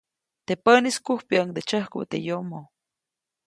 [0.45, 2.65] Teʼ päʼnis, kujpyäʼuŋde tsyäjkubä teʼ yomoʼ.